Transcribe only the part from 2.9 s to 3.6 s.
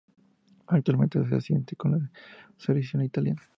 italiana.